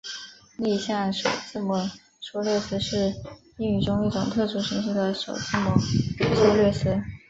[0.57, 1.75] 逆向首字母
[2.19, 3.13] 缩略词是
[3.57, 5.77] 英语中一种特殊形式的首字母
[6.33, 6.99] 缩略词。